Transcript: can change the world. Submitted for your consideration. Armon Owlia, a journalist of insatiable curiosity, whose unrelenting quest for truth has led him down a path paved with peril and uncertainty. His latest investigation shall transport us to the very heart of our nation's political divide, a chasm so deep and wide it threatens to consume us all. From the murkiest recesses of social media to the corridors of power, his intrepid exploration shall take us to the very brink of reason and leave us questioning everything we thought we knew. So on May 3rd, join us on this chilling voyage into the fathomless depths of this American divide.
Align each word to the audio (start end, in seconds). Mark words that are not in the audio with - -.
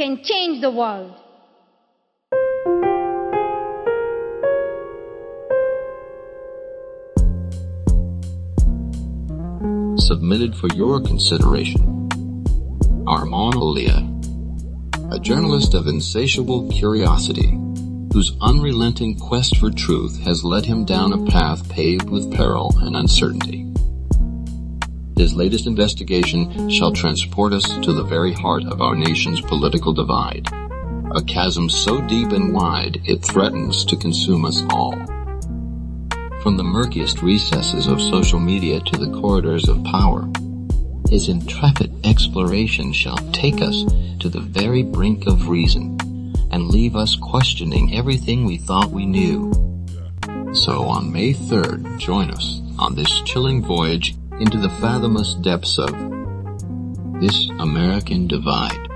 can 0.00 0.22
change 0.22 0.62
the 0.62 0.70
world. 0.70 1.12
Submitted 10.00 10.56
for 10.56 10.68
your 10.74 11.02
consideration. 11.02 12.08
Armon 13.06 13.52
Owlia, 13.52 14.00
a 15.12 15.18
journalist 15.18 15.74
of 15.74 15.86
insatiable 15.86 16.70
curiosity, 16.70 17.58
whose 18.14 18.36
unrelenting 18.40 19.18
quest 19.18 19.58
for 19.58 19.70
truth 19.70 20.18
has 20.20 20.44
led 20.44 20.64
him 20.64 20.86
down 20.86 21.12
a 21.12 21.30
path 21.30 21.68
paved 21.68 22.08
with 22.08 22.32
peril 22.32 22.74
and 22.78 22.96
uncertainty. 22.96 23.69
His 25.20 25.34
latest 25.34 25.66
investigation 25.66 26.70
shall 26.70 26.92
transport 26.92 27.52
us 27.52 27.68
to 27.80 27.92
the 27.92 28.02
very 28.02 28.32
heart 28.32 28.64
of 28.64 28.80
our 28.80 28.96
nation's 28.96 29.42
political 29.42 29.92
divide, 29.92 30.48
a 31.14 31.22
chasm 31.22 31.68
so 31.68 32.00
deep 32.06 32.32
and 32.32 32.54
wide 32.54 33.02
it 33.04 33.22
threatens 33.22 33.84
to 33.84 33.98
consume 33.98 34.46
us 34.46 34.62
all. 34.70 34.92
From 36.42 36.56
the 36.56 36.64
murkiest 36.64 37.20
recesses 37.20 37.86
of 37.86 38.00
social 38.00 38.40
media 38.40 38.80
to 38.80 38.96
the 38.96 39.12
corridors 39.20 39.68
of 39.68 39.84
power, 39.84 40.26
his 41.10 41.28
intrepid 41.28 41.94
exploration 42.06 42.90
shall 42.90 43.18
take 43.30 43.60
us 43.60 43.84
to 44.20 44.30
the 44.30 44.40
very 44.40 44.82
brink 44.82 45.26
of 45.26 45.48
reason 45.48 45.98
and 46.50 46.68
leave 46.68 46.96
us 46.96 47.14
questioning 47.14 47.94
everything 47.94 48.46
we 48.46 48.56
thought 48.56 48.90
we 48.90 49.04
knew. 49.04 49.52
So 50.54 50.86
on 50.86 51.12
May 51.12 51.34
3rd, 51.34 51.98
join 51.98 52.30
us 52.30 52.62
on 52.78 52.94
this 52.94 53.20
chilling 53.26 53.62
voyage 53.62 54.14
into 54.40 54.58
the 54.58 54.70
fathomless 54.80 55.34
depths 55.34 55.78
of 55.78 55.92
this 57.20 57.48
American 57.58 58.26
divide. 58.26 58.89